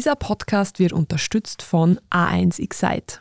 Dieser 0.00 0.16
Podcast 0.16 0.78
wird 0.78 0.94
unterstützt 0.94 1.60
von 1.60 2.00
A1 2.08 2.58
Excite. 2.58 3.20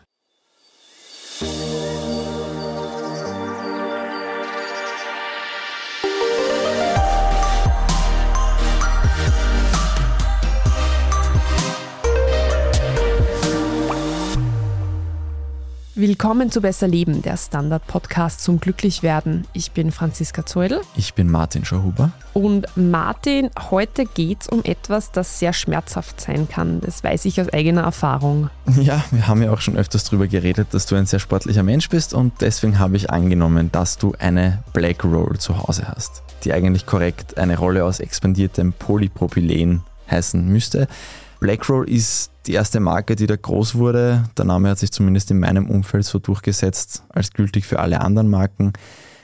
Willkommen 16.00 16.50
zu 16.50 16.62
Besser 16.62 16.88
Leben, 16.88 17.24
der 17.24 17.36
Standard-Podcast 17.36 18.42
zum 18.42 18.62
Glücklichwerden. 18.62 19.46
Ich 19.52 19.72
bin 19.72 19.92
Franziska 19.92 20.46
Zeudel. 20.46 20.80
Ich 20.96 21.14
bin 21.14 21.30
Martin 21.30 21.66
Schauhuber. 21.66 22.14
Und 22.34 22.68
Martin, 22.78 23.50
heute 23.70 24.06
geht 24.06 24.44
es 24.44 24.48
um 24.48 24.64
etwas, 24.64 25.12
das 25.12 25.40
sehr 25.40 25.52
schmerzhaft 25.52 26.22
sein 26.22 26.48
kann. 26.48 26.80
Das 26.80 27.04
weiß 27.04 27.26
ich 27.26 27.42
aus 27.42 27.50
eigener 27.50 27.82
Erfahrung. 27.82 28.50
Ja, 28.82 29.04
wir 29.12 29.28
haben 29.28 29.44
ja 29.44 29.52
auch 29.52 29.60
schon 29.60 29.76
öfters 29.76 30.06
darüber 30.06 30.28
geredet, 30.28 30.70
dass 30.72 30.86
du 30.86 30.96
ein 30.96 31.06
sehr 31.06 31.20
sportlicher 31.20 31.64
Mensch 31.64 31.90
bist 31.90 32.14
und 32.14 32.32
deswegen 32.40 32.80
habe 32.80 32.96
ich 32.96 33.10
angenommen, 33.10 33.70
dass 33.70 33.98
du 33.98 34.14
eine 34.20 34.64
Black 34.72 35.04
Roll 35.04 35.38
zu 35.38 35.58
Hause 35.58 35.90
hast, 35.90 36.24
die 36.46 36.54
eigentlich 36.54 36.86
korrekt 36.86 37.38
eine 37.38 37.58
Rolle 37.58 37.84
aus 37.84 38.00
expandiertem 38.00 38.72
Polypropylen 38.72 39.82
heißen 40.10 40.48
müsste. 40.48 40.88
Blackroll 41.40 41.90
ist 41.90 42.32
die 42.48 42.54
erste 42.54 42.80
Marke, 42.80 43.16
die 43.16 43.26
da 43.26 43.36
groß 43.36 43.76
wurde. 43.76 44.26
Der 44.38 44.46
Name 44.46 44.70
hat 44.70 44.80
sich 44.80 44.92
zumindest 44.92 45.32
in 45.32 45.40
meinem 45.40 45.70
Umfeld 45.70 46.04
so 46.04 46.20
durchgesetzt 46.20 47.04
als 47.10 47.32
gültig 47.32 47.66
für 47.66 47.80
alle 47.80 48.02
anderen 48.02 48.30
Marken. 48.30 48.74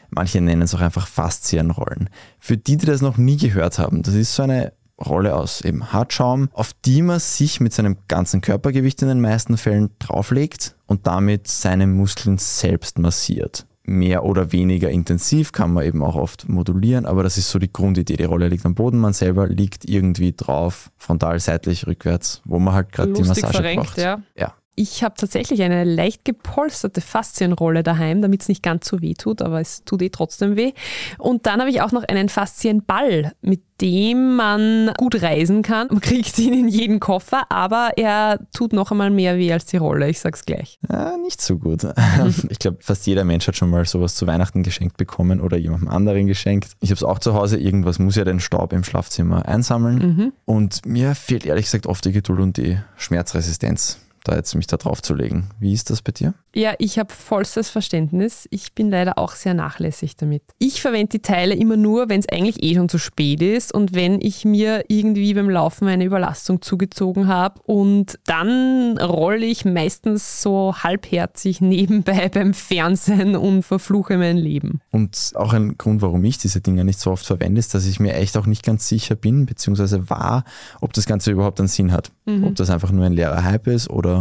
Manche 0.09 0.39
nennen 0.39 0.61
es 0.61 0.73
auch 0.73 0.79
einfach 0.79 1.07
Faszienrollen. 1.07 2.09
Für 2.39 2.55
die, 2.55 2.77
die 2.77 2.85
das 2.85 3.01
noch 3.01 3.17
nie 3.17 3.35
gehört 3.35 3.79
haben, 3.79 4.01
das 4.01 4.13
ist 4.13 4.33
so 4.33 4.43
eine 4.43 4.71
Rolle 4.97 5.35
aus 5.35 5.59
eben 5.59 5.91
Hartschaum, 5.91 6.47
auf 6.53 6.71
die 6.85 7.01
man 7.01 7.19
sich 7.19 7.59
mit 7.59 7.73
seinem 7.73 7.97
ganzen 8.07 8.39
Körpergewicht 8.39 9.01
in 9.01 9.09
den 9.09 9.19
meisten 9.19 9.57
Fällen 9.57 9.89
drauflegt 9.99 10.75
und 10.85 11.05
damit 11.07 11.49
seine 11.49 11.85
Muskeln 11.85 12.37
selbst 12.37 12.97
massiert 12.97 13.65
mehr 13.85 14.23
oder 14.23 14.51
weniger 14.51 14.89
intensiv, 14.89 15.51
kann 15.51 15.73
man 15.73 15.85
eben 15.85 16.03
auch 16.03 16.15
oft 16.15 16.49
modulieren, 16.49 17.05
aber 17.05 17.23
das 17.23 17.37
ist 17.37 17.49
so 17.49 17.59
die 17.59 17.71
Grundidee. 17.71 18.17
Die 18.17 18.23
Rolle 18.23 18.47
liegt 18.47 18.65
am 18.65 18.75
Boden, 18.75 18.97
man 18.97 19.13
selber 19.13 19.47
liegt 19.47 19.87
irgendwie 19.87 20.33
drauf, 20.33 20.91
frontal, 20.97 21.39
seitlich, 21.39 21.87
rückwärts, 21.87 22.41
wo 22.45 22.59
man 22.59 22.73
halt 22.73 22.91
gerade 22.91 23.13
die 23.13 23.23
Massage 23.23 23.53
verrenkt, 23.53 23.85
braucht. 23.85 23.97
Ja. 23.97 24.21
ja. 24.35 24.53
Ich 24.75 25.03
habe 25.03 25.15
tatsächlich 25.17 25.61
eine 25.61 25.85
leicht 25.85 26.25
gepolsterte 26.25 26.99
Faszienrolle 26.99 27.81
daheim, 27.81 28.21
damit 28.21 28.41
es 28.41 28.49
nicht 28.49 28.61
ganz 28.61 28.87
so 28.87 29.01
weh 29.01 29.13
tut, 29.13 29.41
aber 29.41 29.61
es 29.61 29.85
tut 29.85 30.01
eh 30.01 30.09
trotzdem 30.09 30.57
weh. 30.57 30.73
Und 31.17 31.45
dann 31.45 31.61
habe 31.61 31.69
ich 31.69 31.81
auch 31.81 31.93
noch 31.93 32.03
einen 32.03 32.27
Faszienball, 32.27 33.31
mit 33.41 33.61
dem 33.81 34.35
man 34.35 34.91
gut 34.97 35.21
reisen 35.21 35.61
kann. 35.61 35.87
Man 35.89 35.99
kriegt 35.99 36.37
ihn 36.39 36.53
in 36.53 36.67
jeden 36.67 36.99
Koffer, 36.99 37.43
aber 37.49 37.91
er 37.97 38.39
tut 38.53 38.73
noch 38.73 38.91
einmal 38.91 39.09
mehr 39.09 39.37
weh 39.37 39.51
als 39.51 39.65
die 39.65 39.77
Rolle, 39.77 40.09
ich 40.09 40.19
sag's 40.19 40.45
gleich. 40.45 40.79
Ja, 40.89 41.17
nicht 41.17 41.41
so 41.41 41.57
gut. 41.57 41.83
ich 42.49 42.59
glaube, 42.59 42.77
fast 42.81 43.05
jeder 43.07 43.23
Mensch 43.25 43.47
hat 43.47 43.55
schon 43.55 43.69
mal 43.69 43.85
sowas 43.85 44.15
zu 44.15 44.27
Weihnachten 44.27 44.63
geschenkt 44.63 44.97
bekommen 44.97 45.41
oder 45.41 45.57
jemandem 45.57 45.89
anderen 45.89 46.27
geschenkt. 46.27 46.71
Ich 46.79 46.89
habe 46.89 46.95
es 46.97 47.03
auch 47.03 47.19
zu 47.19 47.33
Hause, 47.33 47.57
irgendwas 47.57 47.99
muss 47.99 48.15
ja 48.15 48.23
den 48.23 48.39
Staub 48.39 48.73
im 48.73 48.83
Schlafzimmer 48.83 49.45
einsammeln. 49.47 49.97
Mhm. 49.97 50.33
Und 50.45 50.85
mir 50.85 51.15
fehlt 51.15 51.45
ehrlich 51.45 51.65
gesagt 51.65 51.87
oft 51.87 52.03
die 52.05 52.11
Geduld 52.11 52.39
und 52.39 52.57
die 52.57 52.77
Schmerzresistenz 52.95 53.99
da 54.27 54.35
jetzt 54.35 54.55
mich 54.55 54.67
da 54.67 54.77
drauf 54.77 55.01
zu 55.01 55.13
legen. 55.13 55.49
Wie 55.59 55.73
ist 55.73 55.89
das 55.89 56.01
bei 56.01 56.11
dir? 56.11 56.33
Ja, 56.53 56.73
ich 56.79 56.97
habe 56.97 57.13
vollstes 57.13 57.69
Verständnis. 57.69 58.47
Ich 58.49 58.73
bin 58.73 58.89
leider 58.89 59.17
auch 59.17 59.33
sehr 59.33 59.53
nachlässig 59.53 60.15
damit. 60.15 60.41
Ich 60.57 60.81
verwende 60.81 61.09
die 61.09 61.21
Teile 61.21 61.53
immer 61.53 61.75
nur, 61.75 62.07
wenn 62.07 62.21
es 62.21 62.29
eigentlich 62.29 62.63
eh 62.63 62.75
schon 62.75 62.87
zu 62.87 62.97
spät 62.97 63.41
ist 63.41 63.73
und 63.73 63.93
wenn 63.93 64.21
ich 64.21 64.45
mir 64.45 64.85
irgendwie 64.87 65.33
beim 65.33 65.49
Laufen 65.49 65.87
eine 65.89 66.05
Überlastung 66.05 66.61
zugezogen 66.61 67.27
habe 67.27 67.59
und 67.65 68.17
dann 68.25 68.97
rolle 68.97 69.45
ich 69.45 69.65
meistens 69.65 70.41
so 70.41 70.73
halbherzig 70.77 71.59
nebenbei 71.59 72.29
beim 72.33 72.53
Fernsehen 72.53 73.35
und 73.35 73.63
verfluche 73.63 74.17
mein 74.17 74.37
Leben. 74.37 74.79
Und 74.91 75.33
auch 75.35 75.51
ein 75.51 75.77
Grund, 75.77 76.01
warum 76.01 76.23
ich 76.23 76.37
diese 76.37 76.61
Dinge 76.61 76.85
nicht 76.85 77.01
so 77.01 77.11
oft 77.11 77.25
verwende, 77.25 77.59
ist, 77.59 77.73
dass 77.73 77.85
ich 77.85 77.99
mir 77.99 78.13
echt 78.13 78.37
auch 78.37 78.45
nicht 78.45 78.63
ganz 78.63 78.87
sicher 78.87 79.15
bin, 79.15 79.45
beziehungsweise 79.45 80.09
war, 80.09 80.45
ob 80.79 80.93
das 80.93 81.05
Ganze 81.05 81.31
überhaupt 81.31 81.59
einen 81.59 81.67
Sinn 81.67 81.91
hat. 81.91 82.11
Mhm. 82.25 82.45
Ob 82.45 82.55
das 82.55 82.69
einfach 82.69 82.93
nur 82.93 83.05
ein 83.05 83.13
leerer 83.13 83.43
Hype 83.43 83.67
ist 83.67 83.89
oder 83.89 84.14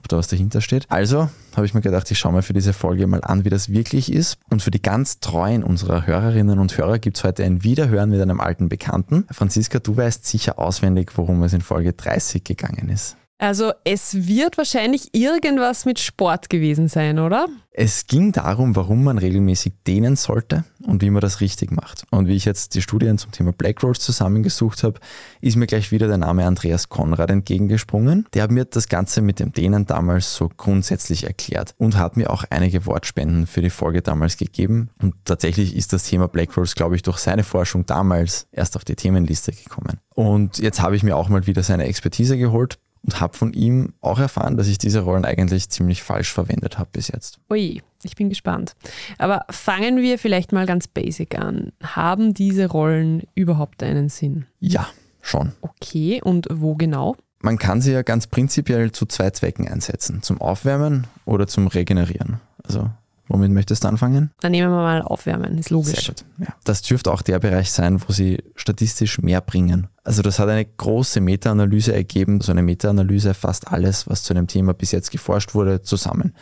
ob 0.00 0.08
da 0.08 0.16
was 0.16 0.28
dahinter 0.28 0.60
steht. 0.60 0.86
Also 0.88 1.28
habe 1.54 1.66
ich 1.66 1.74
mir 1.74 1.80
gedacht, 1.80 2.10
ich 2.10 2.18
schaue 2.18 2.32
mal 2.32 2.42
für 2.42 2.52
diese 2.52 2.72
Folge 2.72 3.06
mal 3.06 3.22
an, 3.22 3.44
wie 3.44 3.50
das 3.50 3.70
wirklich 3.70 4.12
ist. 4.12 4.38
Und 4.50 4.62
für 4.62 4.70
die 4.70 4.82
ganz 4.82 5.20
treuen 5.20 5.62
unserer 5.62 6.06
Hörerinnen 6.06 6.58
und 6.58 6.76
Hörer 6.76 6.98
gibt 6.98 7.18
es 7.18 7.24
heute 7.24 7.44
ein 7.44 7.62
Wiederhören 7.62 8.10
mit 8.10 8.20
einem 8.20 8.40
alten 8.40 8.68
Bekannten. 8.68 9.26
Franziska, 9.30 9.78
du 9.78 9.96
weißt 9.96 10.24
sicher 10.24 10.58
auswendig, 10.58 11.16
worum 11.16 11.42
es 11.42 11.52
in 11.52 11.60
Folge 11.60 11.92
30 11.92 12.44
gegangen 12.44 12.88
ist. 12.88 13.16
Also 13.40 13.72
es 13.84 14.28
wird 14.28 14.58
wahrscheinlich 14.58 15.14
irgendwas 15.14 15.86
mit 15.86 15.98
Sport 15.98 16.50
gewesen 16.50 16.88
sein, 16.88 17.18
oder? 17.18 17.48
Es 17.72 18.06
ging 18.06 18.32
darum, 18.32 18.76
warum 18.76 19.02
man 19.02 19.16
regelmäßig 19.16 19.72
dehnen 19.86 20.16
sollte 20.16 20.64
und 20.82 21.00
wie 21.00 21.08
man 21.08 21.22
das 21.22 21.40
richtig 21.40 21.70
macht. 21.70 22.04
Und 22.10 22.26
wie 22.26 22.36
ich 22.36 22.44
jetzt 22.44 22.74
die 22.74 22.82
Studien 22.82 23.16
zum 23.16 23.32
Thema 23.32 23.52
Black 23.52 23.82
Rolls 23.82 24.00
zusammengesucht 24.00 24.82
habe, 24.82 25.00
ist 25.40 25.56
mir 25.56 25.66
gleich 25.66 25.90
wieder 25.90 26.06
der 26.06 26.18
Name 26.18 26.44
Andreas 26.44 26.90
Konrad 26.90 27.30
entgegengesprungen. 27.30 28.26
Der 28.34 28.42
hat 28.42 28.50
mir 28.50 28.66
das 28.66 28.90
Ganze 28.90 29.22
mit 29.22 29.40
dem 29.40 29.52
Dehnen 29.52 29.86
damals 29.86 30.34
so 30.34 30.50
grundsätzlich 30.54 31.24
erklärt 31.24 31.74
und 31.78 31.96
hat 31.96 32.18
mir 32.18 32.28
auch 32.28 32.44
einige 32.50 32.84
Wortspenden 32.84 33.46
für 33.46 33.62
die 33.62 33.70
Folge 33.70 34.02
damals 34.02 34.36
gegeben. 34.36 34.90
Und 35.00 35.14
tatsächlich 35.24 35.74
ist 35.74 35.94
das 35.94 36.04
Thema 36.04 36.28
Black 36.28 36.54
Rolls, 36.58 36.74
glaube 36.74 36.96
ich, 36.96 37.02
durch 37.02 37.16
seine 37.16 37.42
Forschung 37.44 37.86
damals 37.86 38.48
erst 38.52 38.76
auf 38.76 38.84
die 38.84 38.96
Themenliste 38.96 39.52
gekommen. 39.52 39.98
Und 40.14 40.58
jetzt 40.58 40.82
habe 40.82 40.94
ich 40.94 41.02
mir 41.02 41.16
auch 41.16 41.30
mal 41.30 41.46
wieder 41.46 41.62
seine 41.62 41.84
Expertise 41.84 42.36
geholt 42.36 42.78
und 43.02 43.20
habe 43.20 43.36
von 43.36 43.52
ihm 43.52 43.94
auch 44.00 44.18
erfahren, 44.18 44.56
dass 44.56 44.68
ich 44.68 44.78
diese 44.78 45.00
Rollen 45.00 45.24
eigentlich 45.24 45.68
ziemlich 45.70 46.02
falsch 46.02 46.32
verwendet 46.32 46.78
habe 46.78 46.90
bis 46.92 47.08
jetzt. 47.08 47.38
Ui, 47.50 47.82
ich 48.02 48.16
bin 48.16 48.28
gespannt. 48.28 48.74
Aber 49.18 49.44
fangen 49.50 49.98
wir 49.98 50.18
vielleicht 50.18 50.52
mal 50.52 50.66
ganz 50.66 50.88
basic 50.88 51.38
an. 51.38 51.72
Haben 51.82 52.34
diese 52.34 52.66
Rollen 52.66 53.22
überhaupt 53.34 53.82
einen 53.82 54.08
Sinn? 54.08 54.46
Ja, 54.58 54.88
schon. 55.22 55.52
Okay, 55.60 56.20
und 56.22 56.46
wo 56.50 56.74
genau? 56.74 57.16
Man 57.42 57.58
kann 57.58 57.80
sie 57.80 57.92
ja 57.92 58.02
ganz 58.02 58.26
prinzipiell 58.26 58.92
zu 58.92 59.06
zwei 59.06 59.30
Zwecken 59.30 59.66
einsetzen. 59.66 60.22
Zum 60.22 60.40
Aufwärmen 60.40 61.06
oder 61.24 61.46
zum 61.46 61.68
Regenerieren. 61.68 62.40
Also 62.62 62.90
Womit 63.30 63.52
möchtest 63.52 63.84
du 63.84 63.88
anfangen? 63.88 64.32
Dann 64.40 64.50
nehmen 64.50 64.70
wir 64.72 64.76
mal 64.76 65.02
Aufwärmen, 65.02 65.56
ist 65.56 65.70
logisch. 65.70 66.06
Sehr 66.06 66.14
gut. 66.14 66.24
Ja. 66.38 66.54
Das 66.64 66.82
dürfte 66.82 67.12
auch 67.12 67.22
der 67.22 67.38
Bereich 67.38 67.70
sein, 67.70 68.02
wo 68.04 68.12
sie 68.12 68.42
statistisch 68.56 69.22
mehr 69.22 69.40
bringen. 69.40 69.86
Also 70.02 70.22
das 70.22 70.40
hat 70.40 70.48
eine 70.48 70.64
große 70.64 71.20
Meta-Analyse 71.20 71.94
ergeben. 71.94 72.40
So 72.40 72.50
eine 72.50 72.62
Meta-Analyse 72.62 73.34
fasst 73.34 73.68
alles, 73.68 74.08
was 74.08 74.24
zu 74.24 74.34
einem 74.34 74.48
Thema 74.48 74.74
bis 74.74 74.90
jetzt 74.90 75.12
geforscht 75.12 75.54
wurde, 75.54 75.82
zusammen. 75.82 76.34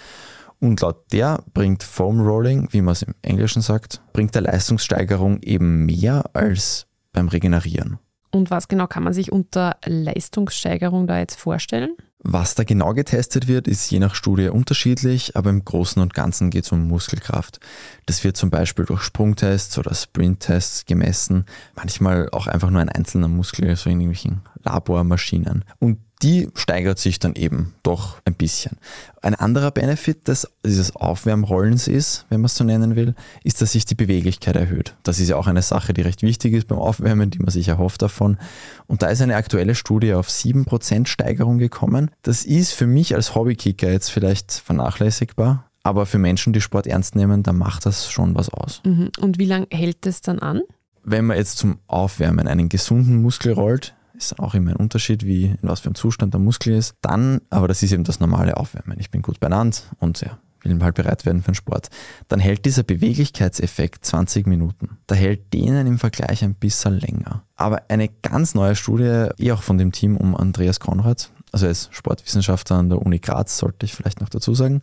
Und 0.61 0.81
laut 0.81 1.13
der 1.13 1.45
bringt 1.53 1.83
Foam 1.83 2.21
Rolling, 2.21 2.69
wie 2.71 2.81
man 2.81 2.93
es 2.93 3.03
im 3.03 3.15
Englischen 3.21 3.61
sagt, 3.61 4.01
bringt 4.15 4.35
der 4.35 4.43
Leistungssteigerung 4.43 5.43
eben 5.43 5.85
mehr 5.85 6.25
als 6.33 6.87
beim 7.13 7.29
Regenerieren. 7.29 7.99
Und 8.31 8.51
was 8.51 8.69
genau 8.69 8.87
kann 8.87 9.05
man 9.05 9.13
sich 9.13 9.33
unter 9.33 9.77
Leistungssteigerung 9.85 11.07
da 11.07 11.19
jetzt 11.19 11.39
vorstellen? 11.39 11.97
Was 12.21 12.57
da 12.57 12.65
genau 12.65 12.95
getestet 12.95 13.47
wird, 13.47 13.69
ist 13.69 13.89
je 13.91 14.01
nach 14.01 14.17
Studie 14.17 14.49
unterschiedlich, 14.49 15.37
aber 15.37 15.51
im 15.51 15.65
Großen 15.65 16.03
und 16.03 16.15
Ganzen 16.15 16.51
geht 16.51 16.65
es 16.65 16.73
um 16.73 16.89
Muskelkraft. 16.89 17.61
Das 18.07 18.25
wird 18.25 18.37
zum 18.37 18.51
Beispiel 18.51 18.85
durch 18.85 19.03
Sprungtests 19.03 19.79
oder 19.79 19.95
Sprinttests 19.95 20.85
gemessen, 20.85 21.47
manchmal 21.77 22.29
auch 22.31 22.49
einfach 22.49 22.71
nur 22.71 22.81
ein 22.81 22.89
einzelner 22.89 23.29
Muskel, 23.29 23.77
so 23.77 23.89
in 23.89 24.01
irgendwelchen 24.01 24.41
Labormaschinen. 24.65 25.65
Und 25.79 26.01
die 26.23 26.49
steigert 26.55 26.99
sich 26.99 27.19
dann 27.19 27.35
eben 27.35 27.75
doch 27.83 28.21
ein 28.25 28.35
bisschen. 28.35 28.79
Ein 29.23 29.35
anderer 29.35 29.71
Benefit 29.71 30.27
des, 30.29 30.49
dieses 30.65 30.97
Aufwärmrollens 30.97 31.87
ist, 31.87 32.27
wenn 32.29 32.41
man 32.41 32.47
es 32.47 32.57
so 32.57 32.65
nennen 32.65 32.97
will, 32.97 33.15
ist, 33.45 33.61
dass 33.63 33.73
sich 33.73 33.85
die 33.85 33.95
Beweglichkeit 33.95 34.57
erhöht. 34.57 34.97
Das 35.05 35.21
ist 35.21 35.29
ja 35.29 35.37
auch 35.37 35.47
eine 35.47 35.63
Sache, 35.63 35.95
die 35.95 36.03
recht 36.03 36.23
wichtig 36.23 36.55
ist 36.55 36.67
beim 36.67 36.79
Aufwärmen, 36.79 37.31
die 37.31 37.39
man 37.39 37.51
sich 37.51 37.69
erhofft 37.69 38.03
davon. 38.03 38.39
Und 38.87 39.03
da 39.03 39.09
ist 39.09 39.23
eine 39.23 39.37
aktuelle 39.37 39.75
Studie 39.75 40.15
auf 40.15 40.29
7% 40.29 41.07
Steigerung 41.07 41.59
gekommen. 41.59 42.11
Das 42.23 42.45
ist 42.45 42.73
für 42.73 42.87
mich 42.87 43.15
als 43.15 43.35
Hobbykicker 43.35 43.91
jetzt 43.91 44.11
vielleicht 44.11 44.53
vernachlässigbar, 44.53 45.71
aber 45.85 46.07
für 46.07 46.19
Menschen, 46.19 46.53
die 46.53 46.61
Sport 46.61 46.87
ernst 46.87 47.15
nehmen, 47.15 47.43
da 47.43 47.53
macht 47.53 47.87
das 47.87 48.11
schon 48.11 48.35
was 48.35 48.49
aus. 48.49 48.83
Mhm. 48.85 49.11
Und 49.21 49.39
wie 49.39 49.47
lange 49.47 49.69
hält 49.71 50.07
es 50.07 50.21
dann 50.21 50.39
an? 50.41 50.63
Wenn 51.05 51.27
man 51.27 51.37
jetzt 51.37 51.59
zum 51.59 51.79
Aufwärmen 51.87 52.49
einen 52.49 52.69
gesunden 52.69 53.23
Muskel 53.23 53.53
rollt, 53.53 53.95
ist 54.19 54.39
auch 54.39 54.55
immer 54.55 54.73
ein 54.73 54.77
Unterschied, 54.77 55.25
wie 55.25 55.45
in 55.47 55.59
was 55.63 55.81
für 55.81 55.87
einem 55.87 55.95
Zustand 55.95 56.35
der 56.35 56.41
Muskel 56.41 56.75
ist. 56.75 56.95
Dann, 57.01 57.41
aber 57.51 57.69
das 57.69 57.83
ist 57.83 57.93
eben 57.93 58.05
das 58.05 58.21
normale 58.21 58.57
Aufwärmen. 58.57 58.99
Ich 59.01 59.11
bin 59.11 59.23
gut 59.23 59.41
benannt 59.41 59.85
und 59.99 60.21
ja, 60.21 60.39
will 60.63 60.83
halt 60.83 60.97
bereit 60.97 61.25
werden 61.25 61.43
für 61.43 61.53
den 61.53 61.55
Sport. 61.55 61.89
Dann 62.29 62.41
hält 62.41 62.65
dieser 62.65 62.83
Beweglichkeitseffekt 62.83 64.05
20 64.05 64.47
Minuten. 64.47 64.99
Da 65.07 65.15
hält 65.15 65.53
denen 65.55 65.87
im 65.87 65.99
Vergleich 65.99 66.43
ein 66.45 66.55
bisschen 66.55 66.99
länger. 66.99 67.45
Aber 67.57 67.83
eine 67.89 68.09
ganz 68.09 68.55
neue 68.55 68.77
Studie, 68.77 69.29
eh 69.39 69.53
auch 69.53 69.63
von 69.63 69.79
dem 69.79 69.93
Team 69.93 70.17
um 70.17 70.37
Andreas 70.37 70.81
Konrad, 70.81 71.31
also 71.53 71.67
ist 71.67 71.89
Sportwissenschaftler 71.93 72.77
an 72.77 72.91
der 72.91 73.01
Uni 73.01 73.21
Graz, 73.21 73.57
sollte 73.57 73.87
ich 73.87 73.95
vielleicht 73.95 74.21
noch 74.21 74.29
dazu 74.29 74.55
sagen, 74.55 74.81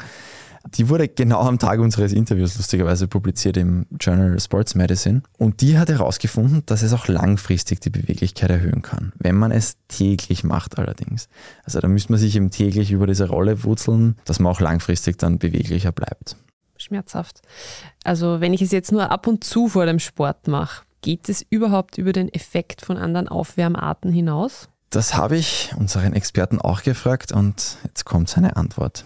Die 0.73 0.89
wurde 0.89 1.07
genau 1.07 1.41
am 1.41 1.59
Tag 1.59 1.79
unseres 1.79 2.11
Interviews 2.11 2.57
lustigerweise 2.57 3.07
publiziert 3.07 3.55
im 3.57 3.85
Journal 3.99 4.39
Sports 4.39 4.73
Medicine. 4.75 5.21
Und 5.37 5.61
die 5.61 5.77
hat 5.77 5.89
herausgefunden, 5.89 6.63
dass 6.65 6.81
es 6.81 6.91
auch 6.93 7.07
langfristig 7.07 7.81
die 7.81 7.91
Beweglichkeit 7.91 8.49
erhöhen 8.49 8.81
kann, 8.81 9.13
wenn 9.19 9.35
man 9.35 9.51
es 9.51 9.77
täglich 9.87 10.43
macht 10.43 10.79
allerdings. 10.79 11.29
Also 11.63 11.79
da 11.79 11.87
müsste 11.87 12.11
man 12.11 12.19
sich 12.19 12.35
eben 12.35 12.49
täglich 12.49 12.91
über 12.91 13.05
diese 13.05 13.27
Rolle 13.27 13.63
wurzeln, 13.63 14.15
dass 14.25 14.39
man 14.39 14.51
auch 14.51 14.59
langfristig 14.59 15.17
dann 15.17 15.37
beweglicher 15.37 15.91
bleibt. 15.91 16.35
Schmerzhaft. 16.77 17.41
Also 18.03 18.41
wenn 18.41 18.53
ich 18.53 18.61
es 18.61 18.71
jetzt 18.71 18.91
nur 18.91 19.11
ab 19.11 19.27
und 19.27 19.43
zu 19.43 19.67
vor 19.67 19.85
dem 19.85 19.99
Sport 19.99 20.47
mache, 20.47 20.83
geht 21.01 21.29
es 21.29 21.45
überhaupt 21.49 21.97
über 21.97 22.11
den 22.11 22.33
Effekt 22.33 22.81
von 22.81 22.97
anderen 22.97 23.27
Aufwärmarten 23.27 24.11
hinaus? 24.11 24.67
Das 24.89 25.15
habe 25.15 25.37
ich 25.37 25.71
unseren 25.77 26.13
Experten 26.13 26.59
auch 26.59 26.83
gefragt 26.83 27.31
und 27.31 27.77
jetzt 27.83 28.05
kommt 28.05 28.29
seine 28.29 28.55
Antwort. 28.55 29.05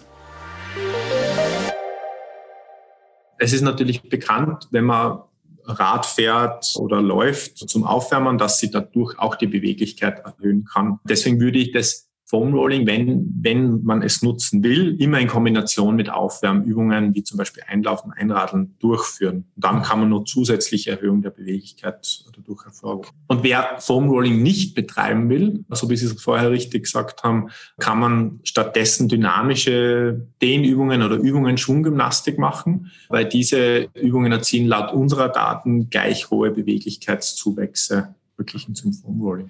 Es 3.39 3.53
ist 3.53 3.62
natürlich 3.62 4.03
bekannt, 4.03 4.68
wenn 4.71 4.86
man 4.86 5.19
Rad 5.63 6.06
fährt 6.06 6.74
oder 6.77 7.01
läuft 7.01 7.57
zum 7.57 7.86
Aufwärmen, 7.86 8.38
dass 8.38 8.59
sie 8.59 8.69
dadurch 8.69 9.18
auch 9.19 9.36
die 9.36 9.47
Beweglichkeit 9.47 10.19
erhöhen 10.19 10.65
kann. 10.65 11.00
Deswegen 11.07 11.39
würde 11.39 11.59
ich 11.59 11.71
das 11.71 12.08
Foam 12.29 12.53
Rolling, 12.53 12.85
wenn, 12.85 13.33
wenn 13.41 13.81
man 13.83 14.03
es 14.03 14.21
nutzen 14.21 14.61
will, 14.63 14.95
immer 15.01 15.19
in 15.19 15.27
Kombination 15.27 15.95
mit 15.95 16.11
Aufwärmübungen 16.11 17.15
wie 17.15 17.23
zum 17.23 17.39
Beispiel 17.39 17.63
Einlaufen, 17.65 18.11
Einradeln 18.11 18.75
durchführen. 18.77 19.45
Und 19.55 19.65
dann 19.65 19.81
kann 19.81 20.01
man 20.01 20.09
noch 20.09 20.25
zusätzliche 20.25 20.91
Erhöhung 20.91 21.23
der 21.23 21.31
Beweglichkeit 21.31 22.23
dadurch 22.35 22.65
hervorrufen. 22.65 23.11
Und 23.25 23.41
wer 23.41 23.77
Foam 23.79 24.09
Rolling 24.09 24.43
nicht 24.43 24.75
betreiben 24.75 25.27
will, 25.27 25.65
also 25.69 25.89
wie 25.89 25.95
Sie 25.95 26.05
es 26.05 26.21
vorher 26.21 26.51
richtig 26.51 26.83
gesagt 26.83 27.23
haben, 27.23 27.49
kann 27.79 27.99
man 27.99 28.39
stattdessen 28.43 29.09
dynamische 29.09 30.27
Dehnübungen 30.39 31.01
oder 31.01 31.15
Übungen 31.15 31.57
Schwunggymnastik 31.57 32.37
machen, 32.37 32.91
weil 33.07 33.25
diese 33.25 33.89
Übungen 33.95 34.31
erzielen 34.31 34.67
laut 34.67 34.93
unserer 34.93 35.29
Daten 35.29 35.89
gleich 35.89 36.29
hohe 36.29 36.51
Beweglichkeitszuwächse 36.51 38.13
wirklich 38.37 38.67
zum 38.73 38.93
Foam 38.93 39.19
Rolling. 39.19 39.49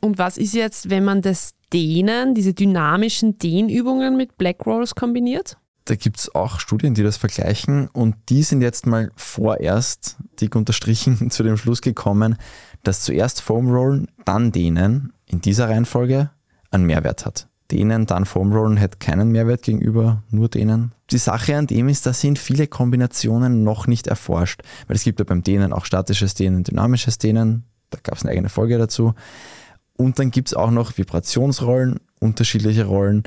Und 0.00 0.18
was 0.18 0.36
ist 0.36 0.54
jetzt, 0.54 0.90
wenn 0.90 1.04
man 1.04 1.22
das 1.22 1.54
Dehnen, 1.72 2.34
diese 2.34 2.54
dynamischen 2.54 3.38
Dehnübungen 3.38 4.16
mit 4.16 4.36
Black 4.38 4.66
Rolls 4.66 4.94
kombiniert? 4.94 5.56
Da 5.86 5.96
gibt 5.96 6.18
es 6.18 6.34
auch 6.34 6.60
Studien, 6.60 6.94
die 6.94 7.02
das 7.02 7.18
vergleichen 7.18 7.88
und 7.88 8.16
die 8.30 8.42
sind 8.42 8.62
jetzt 8.62 8.86
mal 8.86 9.10
vorerst, 9.16 10.16
dick 10.40 10.56
unterstrichen, 10.56 11.30
zu 11.30 11.42
dem 11.42 11.56
Schluss 11.56 11.82
gekommen, 11.82 12.36
dass 12.82 13.02
zuerst 13.02 13.42
Foam 13.42 13.70
Rollen, 13.70 14.08
dann 14.24 14.50
Dehnen 14.50 15.12
in 15.26 15.40
dieser 15.40 15.68
Reihenfolge 15.68 16.30
einen 16.70 16.86
Mehrwert 16.86 17.26
hat. 17.26 17.48
Dehnen, 17.70 18.06
dann 18.06 18.24
Foam 18.24 18.52
Rollen 18.52 18.76
hätte 18.76 18.98
keinen 18.98 19.30
Mehrwert 19.30 19.62
gegenüber 19.62 20.22
nur 20.30 20.48
Dehnen. 20.48 20.92
Die 21.10 21.18
Sache 21.18 21.56
an 21.56 21.66
dem 21.66 21.88
ist, 21.88 22.06
da 22.06 22.12
sind 22.12 22.38
viele 22.38 22.66
Kombinationen 22.66 23.62
noch 23.62 23.86
nicht 23.86 24.06
erforscht, 24.06 24.62
weil 24.86 24.96
es 24.96 25.04
gibt 25.04 25.18
ja 25.18 25.24
beim 25.24 25.42
Dehnen 25.42 25.72
auch 25.72 25.84
statisches 25.84 26.34
Dehnen, 26.34 26.64
dynamisches 26.64 27.18
Dehnen, 27.18 27.64
da 27.90 27.98
gab 28.02 28.16
es 28.16 28.22
eine 28.22 28.32
eigene 28.32 28.48
Folge 28.48 28.78
dazu. 28.78 29.14
Und 29.96 30.18
dann 30.18 30.30
gibt 30.30 30.48
es 30.48 30.54
auch 30.54 30.70
noch 30.70 30.96
Vibrationsrollen, 30.98 32.00
unterschiedliche 32.20 32.84
Rollen. 32.84 33.22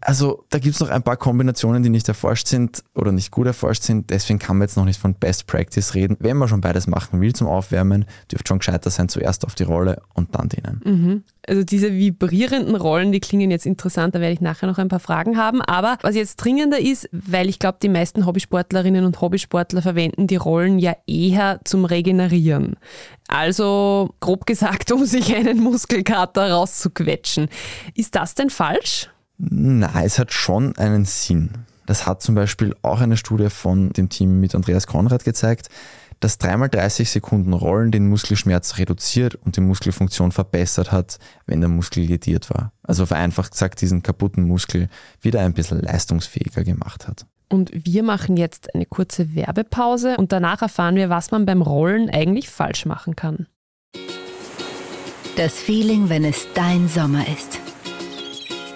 Also 0.00 0.44
da 0.50 0.58
gibt 0.58 0.74
es 0.74 0.80
noch 0.80 0.88
ein 0.88 1.02
paar 1.02 1.16
Kombinationen, 1.16 1.82
die 1.82 1.90
nicht 1.90 2.08
erforscht 2.08 2.46
sind 2.46 2.82
oder 2.94 3.12
nicht 3.12 3.30
gut 3.30 3.46
erforscht 3.46 3.82
sind. 3.82 4.10
Deswegen 4.10 4.38
kann 4.38 4.56
man 4.56 4.66
jetzt 4.66 4.76
noch 4.76 4.84
nicht 4.84 5.00
von 5.00 5.14
Best 5.14 5.46
Practice 5.46 5.94
reden. 5.94 6.16
Wenn 6.20 6.36
man 6.36 6.48
schon 6.48 6.60
beides 6.60 6.86
machen 6.86 7.20
will 7.20 7.34
zum 7.34 7.46
Aufwärmen, 7.46 8.06
dürfte 8.30 8.48
schon 8.48 8.58
gescheiter 8.58 8.90
sein, 8.90 9.08
zuerst 9.08 9.44
auf 9.44 9.54
die 9.54 9.64
Rolle 9.64 10.02
und 10.14 10.34
dann 10.34 10.48
denen. 10.48 10.80
Mhm. 10.84 11.24
Also 11.46 11.64
diese 11.64 11.92
vibrierenden 11.92 12.76
Rollen, 12.76 13.12
die 13.12 13.20
klingen 13.20 13.50
jetzt 13.50 13.66
interessant, 13.66 14.14
da 14.14 14.20
werde 14.20 14.32
ich 14.32 14.40
nachher 14.40 14.66
noch 14.66 14.78
ein 14.78 14.88
paar 14.88 15.00
Fragen 15.00 15.36
haben. 15.36 15.60
Aber 15.62 15.98
was 16.02 16.14
jetzt 16.14 16.36
dringender 16.36 16.78
ist, 16.78 17.08
weil 17.12 17.48
ich 17.48 17.58
glaube, 17.58 17.78
die 17.82 17.88
meisten 17.88 18.24
Hobbysportlerinnen 18.24 19.04
und 19.04 19.20
Hobbysportler 19.20 19.82
verwenden 19.82 20.26
die 20.26 20.36
Rollen 20.36 20.78
ja 20.78 20.94
eher 21.06 21.60
zum 21.64 21.84
Regenerieren. 21.84 22.76
Also 23.28 24.14
grob 24.20 24.46
gesagt, 24.46 24.92
um 24.92 25.04
sich 25.04 25.34
einen 25.34 25.60
Muskelkater 25.60 26.50
rauszuquetschen. 26.50 27.48
Ist 27.94 28.14
das 28.14 28.34
denn 28.34 28.50
falsch? 28.50 29.08
Na, 29.42 30.04
es 30.04 30.18
hat 30.18 30.32
schon 30.32 30.76
einen 30.76 31.06
Sinn. 31.06 31.50
Das 31.86 32.06
hat 32.06 32.20
zum 32.20 32.34
Beispiel 32.34 32.76
auch 32.82 33.00
eine 33.00 33.16
Studie 33.16 33.48
von 33.48 33.90
dem 33.90 34.10
Team 34.10 34.38
mit 34.38 34.54
Andreas 34.54 34.86
Konrad 34.86 35.24
gezeigt, 35.24 35.68
dass 36.20 36.36
dreimal 36.36 36.68
30 36.68 37.10
Sekunden 37.10 37.54
Rollen 37.54 37.90
den 37.90 38.06
Muskelschmerz 38.08 38.76
reduziert 38.76 39.36
und 39.36 39.56
die 39.56 39.62
Muskelfunktion 39.62 40.32
verbessert 40.32 40.92
hat, 40.92 41.18
wenn 41.46 41.60
der 41.60 41.70
Muskel 41.70 42.04
lediert 42.04 42.50
war. 42.50 42.72
Also 42.82 43.06
vereinfacht 43.06 43.52
gesagt, 43.52 43.80
diesen 43.80 44.02
kaputten 44.02 44.44
Muskel 44.44 44.90
wieder 45.22 45.40
ein 45.40 45.54
bisschen 45.54 45.80
leistungsfähiger 45.80 46.62
gemacht 46.62 47.08
hat. 47.08 47.24
Und 47.48 47.70
wir 47.72 48.02
machen 48.02 48.36
jetzt 48.36 48.74
eine 48.74 48.84
kurze 48.84 49.34
Werbepause 49.34 50.16
und 50.18 50.32
danach 50.32 50.60
erfahren 50.60 50.96
wir, 50.96 51.08
was 51.08 51.30
man 51.30 51.46
beim 51.46 51.62
Rollen 51.62 52.10
eigentlich 52.10 52.50
falsch 52.50 52.84
machen 52.84 53.16
kann. 53.16 53.46
Das 55.36 55.54
Feeling, 55.54 56.10
wenn 56.10 56.24
es 56.24 56.46
dein 56.54 56.88
Sommer 56.88 57.26
ist. 57.26 57.58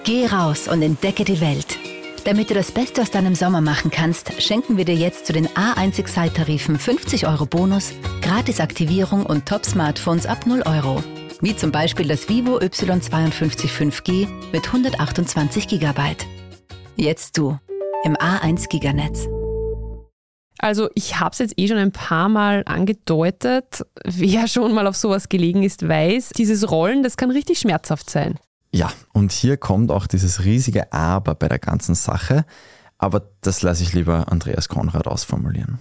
Geh 0.04 0.26
raus 0.26 0.68
und 0.68 0.82
entdecke 0.82 1.24
die 1.24 1.40
Welt. 1.40 1.78
Damit 2.26 2.50
du 2.50 2.54
das 2.54 2.70
Beste 2.70 3.00
aus 3.00 3.10
deinem 3.10 3.34
Sommer 3.34 3.62
machen 3.62 3.90
kannst, 3.90 4.42
schenken 4.42 4.76
wir 4.76 4.84
dir 4.84 4.94
jetzt 4.94 5.24
zu 5.24 5.32
den 5.32 5.48
A1 5.48 5.98
Excite-Tarifen 5.98 6.78
50 6.78 7.26
Euro 7.26 7.46
Bonus, 7.46 7.94
Gratis-Aktivierung 8.20 9.24
und 9.24 9.46
Top-Smartphones 9.46 10.26
ab 10.26 10.44
0 10.44 10.60
Euro. 10.66 11.02
Wie 11.40 11.56
zum 11.56 11.72
Beispiel 11.72 12.06
das 12.06 12.28
Vivo 12.28 12.58
Y52 12.58 13.66
5G 13.66 14.28
mit 14.52 14.66
128 14.66 15.68
GB. 15.68 16.02
Jetzt 16.96 17.38
du 17.38 17.58
im 18.04 18.14
A1 18.16 18.68
Giganetz. 18.68 19.26
Also 20.58 20.90
ich 20.94 21.18
habe 21.18 21.30
es 21.30 21.38
jetzt 21.38 21.54
eh 21.56 21.66
schon 21.66 21.78
ein 21.78 21.92
paar 21.92 22.28
Mal 22.28 22.62
angedeutet. 22.66 23.86
Wer 24.04 24.48
schon 24.48 24.74
mal 24.74 24.86
auf 24.86 24.96
sowas 24.96 25.30
gelegen 25.30 25.62
ist, 25.62 25.88
weiß, 25.88 26.32
dieses 26.36 26.70
Rollen, 26.70 27.02
das 27.02 27.16
kann 27.16 27.30
richtig 27.30 27.58
schmerzhaft 27.58 28.10
sein. 28.10 28.38
Ja, 28.74 28.92
und 29.12 29.30
hier 29.30 29.56
kommt 29.56 29.92
auch 29.92 30.08
dieses 30.08 30.44
riesige 30.44 30.92
Aber 30.92 31.36
bei 31.36 31.46
der 31.46 31.60
ganzen 31.60 31.94
Sache, 31.94 32.44
aber 32.98 33.30
das 33.40 33.62
lasse 33.62 33.84
ich 33.84 33.92
lieber 33.92 34.32
Andreas 34.32 34.68
Konrad 34.68 35.06
ausformulieren. 35.06 35.78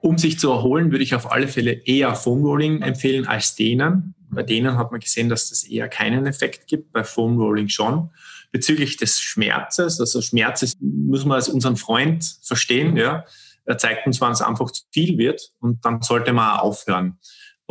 Um 0.00 0.16
sich 0.16 0.38
zu 0.38 0.50
erholen, 0.50 0.90
würde 0.90 1.04
ich 1.04 1.14
auf 1.14 1.30
alle 1.30 1.48
Fälle 1.48 1.72
eher 1.72 2.14
Foam 2.14 2.42
Rolling 2.42 2.80
empfehlen 2.80 3.26
als 3.26 3.54
Dehnen. 3.54 4.14
Bei 4.30 4.42
denen 4.42 4.78
hat 4.78 4.90
man 4.90 5.00
gesehen, 5.00 5.28
dass 5.28 5.50
das 5.50 5.64
eher 5.64 5.86
keinen 5.90 6.24
Effekt 6.24 6.66
gibt, 6.66 6.90
bei 6.90 7.04
Foam 7.04 7.38
Rolling 7.38 7.68
schon. 7.68 8.08
Bezüglich 8.52 8.96
des 8.96 9.20
Schmerzes, 9.20 10.00
also 10.00 10.22
Schmerz 10.22 10.62
ist, 10.62 10.78
muss 10.80 11.26
man 11.26 11.34
als 11.34 11.50
unseren 11.50 11.76
Freund 11.76 12.38
verstehen, 12.40 12.96
ja. 12.96 13.26
Er 13.66 13.76
zeigt 13.76 14.06
uns, 14.06 14.18
wann 14.20 14.32
es 14.32 14.40
einfach 14.40 14.70
zu 14.70 14.84
viel 14.90 15.18
wird 15.18 15.52
und 15.60 15.84
dann 15.84 16.00
sollte 16.00 16.32
man 16.32 16.58
aufhören. 16.58 17.18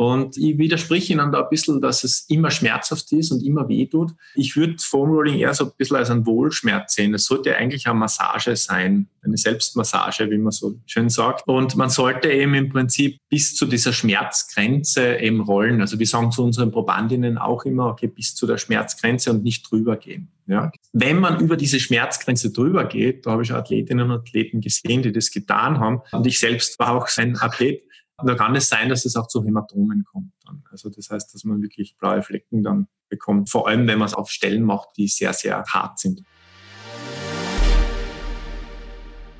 Und 0.02 0.36
ich 0.36 0.58
widerspreche 0.58 1.12
Ihnen 1.12 1.30
da 1.30 1.42
ein 1.42 1.48
bisschen, 1.48 1.80
dass 1.80 2.02
es 2.02 2.24
immer 2.28 2.50
schmerzhaft 2.50 3.12
ist 3.12 3.30
und 3.30 3.40
immer 3.44 3.68
weh 3.68 3.86
tut. 3.86 4.10
Ich 4.34 4.56
würde 4.56 4.74
Foam 4.80 5.10
Rolling 5.10 5.38
eher 5.38 5.54
so 5.54 5.66
ein 5.66 5.70
bisschen 5.78 5.96
als 5.96 6.10
ein 6.10 6.26
Wohlschmerz 6.26 6.96
sehen. 6.96 7.14
Es 7.14 7.26
sollte 7.26 7.54
eigentlich 7.54 7.86
eine 7.86 8.00
Massage 8.00 8.56
sein, 8.56 9.06
eine 9.22 9.36
Selbstmassage, 9.36 10.28
wie 10.28 10.38
man 10.38 10.50
so 10.50 10.74
schön 10.86 11.08
sagt. 11.08 11.46
Und 11.46 11.76
man 11.76 11.88
sollte 11.88 12.32
eben 12.32 12.54
im 12.54 12.68
Prinzip 12.68 13.18
bis 13.28 13.54
zu 13.54 13.64
dieser 13.64 13.92
Schmerzgrenze 13.92 15.18
eben 15.18 15.40
rollen. 15.40 15.80
Also 15.80 16.00
wir 16.00 16.06
sagen 16.08 16.32
zu 16.32 16.42
unseren 16.42 16.72
Probandinnen 16.72 17.38
auch 17.38 17.64
immer, 17.64 17.86
okay, 17.86 18.08
bis 18.08 18.34
zu 18.34 18.48
der 18.48 18.58
Schmerzgrenze 18.58 19.30
und 19.30 19.44
nicht 19.44 19.70
drüber 19.70 19.96
gehen. 19.96 20.32
Ja. 20.48 20.72
Wenn 20.92 21.20
man 21.20 21.38
über 21.38 21.56
diese 21.56 21.78
Schmerzgrenze 21.78 22.50
drüber 22.50 22.86
geht, 22.86 23.24
da 23.24 23.30
habe 23.30 23.44
ich 23.44 23.52
Athletinnen 23.52 24.10
und 24.10 24.18
Athleten 24.18 24.60
gesehen, 24.60 25.02
die 25.02 25.12
das 25.12 25.30
getan 25.30 25.78
haben. 25.78 26.00
Und 26.10 26.26
ich 26.26 26.40
selbst 26.40 26.80
war 26.80 26.96
auch 26.96 27.08
ein 27.18 27.40
Athlet 27.40 27.84
da 28.18 28.34
kann 28.34 28.54
es 28.54 28.68
sein, 28.68 28.88
dass 28.88 29.04
es 29.04 29.16
auch 29.16 29.26
zu 29.26 29.44
Hämatomen 29.44 30.04
kommt. 30.04 30.32
Dann. 30.44 30.62
Also 30.70 30.90
das 30.90 31.10
heißt, 31.10 31.34
dass 31.34 31.44
man 31.44 31.62
wirklich 31.62 31.96
blaue 31.98 32.22
Flecken 32.22 32.62
dann 32.62 32.88
bekommt, 33.08 33.50
vor 33.50 33.68
allem 33.68 33.86
wenn 33.86 33.98
man 33.98 34.06
es 34.06 34.14
auf 34.14 34.30
Stellen 34.30 34.62
macht, 34.62 34.90
die 34.96 35.08
sehr, 35.08 35.32
sehr 35.32 35.62
hart 35.64 35.98
sind. 35.98 36.22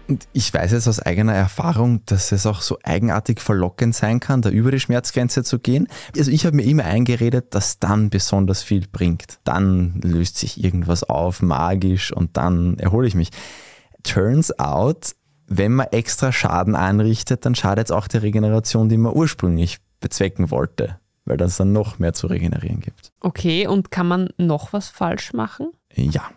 Und 0.08 0.28
ich 0.32 0.52
weiß 0.52 0.72
jetzt 0.72 0.88
aus 0.88 1.00
eigener 1.00 1.32
Erfahrung, 1.32 2.04
dass 2.04 2.32
es 2.32 2.44
auch 2.44 2.60
so 2.60 2.78
eigenartig 2.82 3.40
verlockend 3.40 3.94
sein 3.94 4.20
kann, 4.20 4.42
da 4.42 4.50
über 4.50 4.70
die 4.70 4.80
Schmerzgrenze 4.80 5.42
zu 5.42 5.58
gehen. 5.58 5.86
Also 6.16 6.30
ich 6.30 6.44
habe 6.44 6.56
mir 6.56 6.64
immer 6.64 6.84
eingeredet, 6.84 7.54
dass 7.54 7.78
dann 7.78 8.10
besonders 8.10 8.62
viel 8.62 8.86
bringt. 8.88 9.38
Dann 9.44 10.00
löst 10.02 10.36
sich 10.36 10.62
irgendwas 10.62 11.04
auf, 11.04 11.40
magisch 11.40 12.12
und 12.12 12.36
dann 12.36 12.78
erhole 12.78 13.06
ich 13.06 13.14
mich. 13.14 13.30
Turns 14.02 14.58
out, 14.58 15.14
wenn 15.56 15.74
man 15.74 15.86
extra 15.90 16.32
Schaden 16.32 16.74
anrichtet, 16.74 17.44
dann 17.44 17.54
schadet 17.54 17.88
es 17.88 17.90
auch 17.90 18.08
der 18.08 18.22
Regeneration, 18.22 18.88
die 18.88 18.96
man 18.96 19.12
ursprünglich 19.12 19.78
bezwecken 20.00 20.50
wollte, 20.50 20.98
weil 21.24 21.36
das 21.36 21.58
dann 21.58 21.72
noch 21.72 21.98
mehr 21.98 22.14
zu 22.14 22.26
regenerieren 22.26 22.80
gibt. 22.80 23.12
Okay, 23.20 23.66
und 23.66 23.90
kann 23.90 24.08
man 24.08 24.30
noch 24.38 24.72
was 24.72 24.88
falsch 24.88 25.32
machen? 25.32 25.72
Ja. 25.94 26.30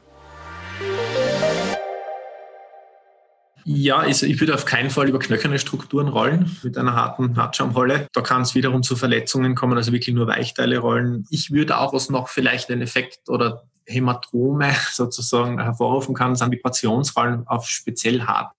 Ja, 3.67 3.97
also 3.97 4.27
ich 4.27 4.39
würde 4.39 4.53
auf 4.53 4.65
keinen 4.65 4.91
Fall 4.91 5.09
über 5.09 5.17
knöcherne 5.17 5.57
Strukturen 5.57 6.07
rollen 6.07 6.55
mit 6.61 6.77
einer 6.77 6.93
harten 6.93 7.35
Hartschaumrolle. 7.35 8.07
Da 8.13 8.21
kann 8.21 8.43
es 8.43 8.53
wiederum 8.53 8.83
zu 8.83 8.95
Verletzungen 8.95 9.55
kommen, 9.55 9.75
also 9.75 9.91
wirklich 9.91 10.13
nur 10.13 10.27
Weichteile 10.27 10.77
rollen. 10.77 11.25
Ich 11.31 11.49
würde 11.49 11.79
auch, 11.79 11.91
was 11.91 12.11
noch 12.11 12.27
vielleicht 12.27 12.69
einen 12.69 12.83
Effekt 12.83 13.27
oder 13.27 13.63
Hämatome 13.87 14.71
sozusagen 14.91 15.59
hervorrufen 15.59 16.13
kann, 16.13 16.35
sind 16.35 16.51
Vibrationsrollen 16.51 17.47
auf 17.47 17.67
speziell 17.67 18.21
harten 18.21 18.55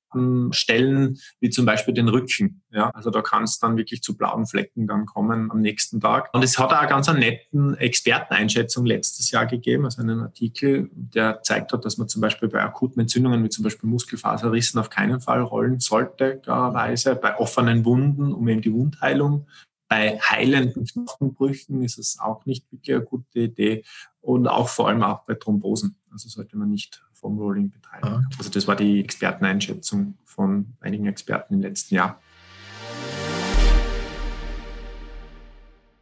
Stellen, 0.53 1.19
wie 1.41 1.51
zum 1.51 1.67
Beispiel 1.67 1.95
den 1.95 2.09
Rücken. 2.09 2.63
Ja, 2.71 2.91
also 2.91 3.11
da 3.11 3.23
kann 3.23 3.45
es 3.45 3.59
dann 3.59 3.77
wirklich 3.77 4.03
zu 4.03 4.17
blauen 4.17 4.47
Flecken 4.47 4.87
dann 4.87 5.07
kommen 5.07 5.51
am 5.51 5.61
nächsten 5.61 6.01
Tag. 6.01 6.29
Und 6.33 6.45
es 6.45 6.59
hat 6.59 6.73
auch 6.73 6.87
ganz 6.89 7.09
eine 7.09 7.21
netten 7.21 7.77
Experteneinschätzung 7.77 8.85
letztes 8.85 9.31
Jahr 9.31 9.47
gegeben, 9.47 9.85
also 9.85 10.03
einen 10.03 10.21
Artikel, 10.21 10.91
der 10.93 11.43
zeigt 11.43 11.73
hat, 11.73 11.85
dass 11.85 11.99
man 11.99 12.09
zum 12.09 12.21
Beispiel 12.21 12.49
bei 12.49 12.63
akuten 12.63 13.01
Entzündungen 13.01 13.43
wie 13.45 13.49
zum 13.49 13.65
Beispiel 13.65 13.89
Muskelfaserrissen 13.89 14.79
auf 14.81 14.91
keinen 14.91 15.21
Fall 15.21 15.41
rollen 15.41 15.81
sollte, 15.81 16.41
klarerweise. 16.43 17.17
Bei 17.17 17.39
offenen 17.39 17.85
Wunden, 17.85 18.33
um 18.33 18.49
eben 18.49 18.63
die 18.63 18.73
Wundheilung 18.73 19.47
bei 19.89 20.19
heilenden 20.19 20.85
Knochenbrüchen 20.85 21.83
ist 21.83 21.99
es 21.99 22.19
auch 22.19 22.45
nicht 22.45 22.71
wirklich 22.73 22.97
eine 22.97 23.05
gute 23.05 23.41
Idee 23.41 23.85
und 24.21 24.49
auch 24.49 24.69
vor 24.69 24.89
allem 24.89 25.03
auch 25.03 25.25
bei 25.25 25.35
Thrombosen. 25.35 25.97
Also 26.11 26.29
sollte 26.29 26.57
man 26.57 26.71
nicht 26.71 27.05
vom 27.13 27.39
Rolling 27.39 27.71
betreiben. 27.71 28.07
Ah. 28.07 28.23
Also 28.39 28.51
das 28.51 28.67
war 28.67 28.77
die 28.77 29.01
Experteneinschätzung 29.01 30.19
von 30.25 30.75
einigen 30.81 31.07
Experten 31.07 31.55
im 31.55 31.61
letzten 31.61 31.95
Jahr. 31.95 32.21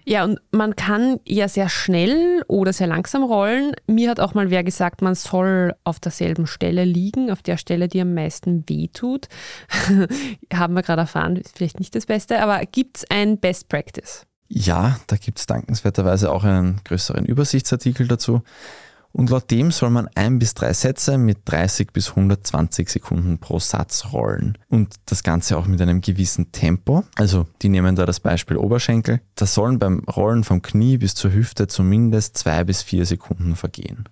Ja, 0.07 0.25
und 0.25 0.39
man 0.51 0.77
kann 0.77 1.19
ja 1.27 1.49
sehr 1.49 1.69
schnell 1.69 2.45
oder 2.47 2.73
sehr 2.73 2.87
langsam 2.87 3.23
rollen. 3.23 3.73
Mir 3.87 4.11
hat 4.11 4.21
auch 4.21 4.35
mal 4.35 4.51
wer 4.51 4.63
gesagt, 4.63 5.01
man 5.01 5.15
soll 5.15 5.75
auf 5.83 5.99
derselben 5.99 6.47
Stelle 6.47 6.85
liegen, 6.85 7.31
auf 7.31 7.43
der 7.43 7.57
Stelle, 7.57 7.89
die 7.89 8.01
am 8.01 8.13
meisten 8.13 8.65
wehtut. 8.69 9.29
Haben 10.53 10.75
wir 10.75 10.83
gerade 10.83 11.03
erfahren, 11.03 11.37
ist 11.37 11.57
vielleicht 11.57 11.79
nicht 11.79 11.95
das 11.95 12.07
Beste, 12.07 12.43
aber 12.43 12.61
gibt 12.67 12.99
es 12.99 13.05
ein 13.11 13.39
Best 13.39 13.69
Practice? 13.69 14.27
Ja, 14.49 15.01
da 15.07 15.17
gibt 15.17 15.39
es 15.39 15.47
dankenswerterweise 15.47 16.31
auch 16.31 16.45
einen 16.45 16.81
größeren 16.85 17.25
Übersichtsartikel 17.25 18.07
dazu. 18.07 18.43
Und 19.17 19.31
laut 19.31 19.49
dem 19.53 19.71
soll 19.71 19.91
man 19.91 20.09
ein 20.17 20.41
bis 20.41 20.55
drei 20.55 20.73
Sätze 20.73 21.19
mit 21.19 21.39
30 21.45 21.93
bis 21.93 22.11
120 22.11 22.91
Sekunden 22.91 23.39
pro 23.39 23.61
Satz 23.61 24.07
rollen. 24.13 24.59
Und 24.69 24.97
das 25.07 25.23
Ganze 25.23 25.57
auch 25.57 25.67
mit 25.67 25.81
einem 25.81 26.01
gewissen 26.01 26.51
Tempo. 26.51 27.05
Also 27.15 27.47
die 27.63 27.69
nehmen 27.69 27.95
da 27.95 28.07
das 28.07 28.19
Beispiel 28.19 28.57
Oberschenkel. 28.57 29.21
Da 29.37 29.47
sollen 29.47 29.79
beim 29.79 30.01
Rollen 30.01 30.43
vom 30.43 30.63
Knie 30.63 30.99
bis 30.99 31.15
zur 31.15 31.33
Hüfte 31.33 31.69
zumindest 31.69 32.37
zwei 32.37 32.65
bis 32.65 32.83
vier 32.83 33.07
Sekunden 33.07 33.55
vergehen. 33.55 34.09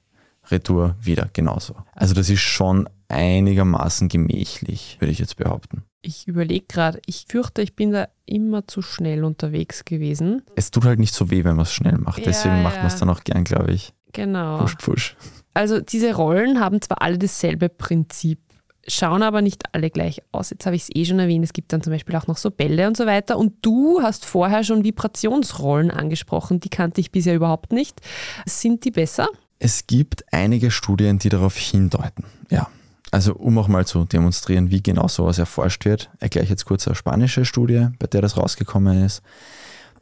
Retour 0.52 0.94
wieder 1.00 1.30
genauso. 1.32 1.74
Also 1.94 2.14
das 2.14 2.30
ist 2.30 2.40
schon 2.40 2.88
einigermaßen 3.08 4.08
gemächlich, 4.08 4.98
würde 5.00 5.10
ich 5.10 5.18
jetzt 5.18 5.36
behaupten. 5.36 5.82
Ich 6.02 6.28
überlege 6.28 6.66
gerade, 6.68 7.00
ich 7.06 7.26
fürchte, 7.28 7.62
ich 7.62 7.74
bin 7.74 7.90
da 7.90 8.08
immer 8.24 8.66
zu 8.66 8.82
schnell 8.82 9.24
unterwegs 9.24 9.84
gewesen. 9.84 10.42
Es 10.56 10.70
tut 10.70 10.84
halt 10.84 10.98
nicht 10.98 11.14
so 11.14 11.30
weh, 11.30 11.44
wenn 11.44 11.56
man 11.56 11.64
es 11.64 11.72
schnell 11.72 11.98
macht. 11.98 12.24
Deswegen 12.24 12.56
ja, 12.56 12.62
macht 12.62 12.78
man 12.78 12.86
es 12.86 12.96
dann 12.96 13.08
auch 13.08 13.22
gern, 13.24 13.44
glaube 13.44 13.72
ich. 13.72 13.92
Genau. 14.12 14.58
Push, 14.58 14.76
push. 14.76 15.16
Also 15.54 15.80
diese 15.80 16.14
Rollen 16.14 16.60
haben 16.60 16.80
zwar 16.80 17.02
alle 17.02 17.18
dasselbe 17.18 17.68
Prinzip, 17.68 18.40
schauen 18.86 19.22
aber 19.22 19.42
nicht 19.42 19.62
alle 19.74 19.90
gleich 19.90 20.22
aus. 20.32 20.50
Jetzt 20.50 20.66
habe 20.66 20.76
ich 20.76 20.82
es 20.82 20.90
eh 20.94 21.04
schon 21.04 21.18
erwähnt, 21.18 21.44
es 21.44 21.52
gibt 21.52 21.72
dann 21.72 21.82
zum 21.82 21.92
Beispiel 21.92 22.16
auch 22.16 22.26
noch 22.26 22.38
so 22.38 22.50
Bälle 22.50 22.86
und 22.86 22.96
so 22.96 23.06
weiter. 23.06 23.36
Und 23.38 23.54
du 23.62 24.00
hast 24.02 24.24
vorher 24.24 24.64
schon 24.64 24.84
Vibrationsrollen 24.84 25.90
angesprochen, 25.90 26.60
die 26.60 26.70
kannte 26.70 27.00
ich 27.00 27.12
bisher 27.12 27.34
überhaupt 27.34 27.72
nicht. 27.72 28.00
Sind 28.46 28.84
die 28.84 28.90
besser? 28.90 29.28
Es 29.58 29.86
gibt 29.86 30.24
einige 30.32 30.70
Studien, 30.70 31.18
die 31.18 31.28
darauf 31.28 31.56
hindeuten, 31.56 32.24
ja. 32.50 32.68
Also 33.12 33.34
um 33.34 33.58
auch 33.58 33.68
mal 33.68 33.86
zu 33.86 34.06
demonstrieren, 34.06 34.70
wie 34.70 34.82
genau 34.82 35.06
sowas 35.06 35.38
erforscht 35.38 35.84
wird, 35.84 36.10
erkläre 36.18 36.44
ich 36.44 36.50
jetzt 36.50 36.64
kurz 36.64 36.88
eine 36.88 36.96
spanische 36.96 37.44
Studie, 37.44 37.88
bei 37.98 38.06
der 38.06 38.22
das 38.22 38.38
rausgekommen 38.38 39.04
ist. 39.04 39.22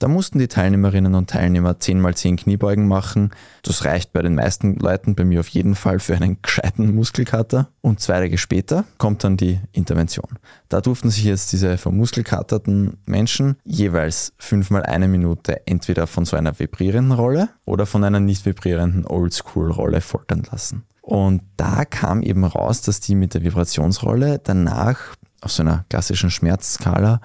Da 0.00 0.08
mussten 0.08 0.38
die 0.38 0.48
Teilnehmerinnen 0.48 1.14
und 1.14 1.28
Teilnehmer 1.28 1.78
10 1.78 2.00
mal 2.00 2.14
10 2.14 2.36
Kniebeugen 2.36 2.88
machen. 2.88 3.32
Das 3.62 3.84
reicht 3.84 4.14
bei 4.14 4.22
den 4.22 4.34
meisten 4.34 4.76
Leuten, 4.76 5.14
bei 5.14 5.26
mir 5.26 5.40
auf 5.40 5.48
jeden 5.48 5.74
Fall 5.74 5.98
für 5.98 6.16
einen 6.16 6.40
gescheiten 6.40 6.94
Muskelkater. 6.94 7.68
Und 7.82 8.00
zwei 8.00 8.18
Tage 8.18 8.38
später 8.38 8.86
kommt 8.96 9.24
dann 9.24 9.36
die 9.36 9.60
Intervention. 9.72 10.38
Da 10.70 10.80
durften 10.80 11.10
sich 11.10 11.24
jetzt 11.24 11.52
diese 11.52 11.76
vermuskelkaterten 11.76 12.96
Menschen 13.04 13.56
jeweils 13.62 14.32
fünfmal 14.38 14.84
eine 14.84 15.06
Minute 15.06 15.66
entweder 15.66 16.06
von 16.06 16.24
so 16.24 16.34
einer 16.34 16.58
vibrierenden 16.58 17.12
Rolle 17.12 17.50
oder 17.66 17.84
von 17.84 18.02
einer 18.02 18.20
nicht 18.20 18.46
vibrierenden 18.46 19.06
Oldschool-Rolle 19.06 20.00
foltern 20.00 20.44
lassen. 20.50 20.84
Und 21.02 21.42
da 21.58 21.84
kam 21.84 22.22
eben 22.22 22.44
raus, 22.44 22.80
dass 22.80 23.00
die 23.00 23.14
mit 23.14 23.34
der 23.34 23.42
Vibrationsrolle 23.42 24.40
danach 24.42 24.98
auf 25.42 25.52
so 25.52 25.62
einer 25.62 25.84
klassischen 25.90 26.30
Schmerzskala 26.30 27.20